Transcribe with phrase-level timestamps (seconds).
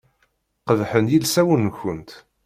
[0.67, 2.09] Qebḥen yilsawen-nkent.